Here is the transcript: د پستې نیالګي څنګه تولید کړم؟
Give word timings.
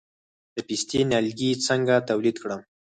د 0.55 0.57
پستې 0.67 0.99
نیالګي 1.09 1.49
څنګه 1.67 1.95
تولید 2.09 2.35
کړم؟ 2.43 2.61